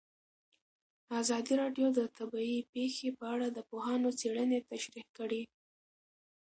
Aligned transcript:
ازادي 1.21 1.53
راډیو 1.61 1.87
د 1.97 1.99
طبیعي 2.17 2.59
پېښې 2.73 3.09
په 3.19 3.25
اړه 3.33 3.47
د 3.51 3.59
پوهانو 3.69 4.09
څېړنې 4.19 4.59
تشریح 4.71 5.07
کړې. 5.17 5.41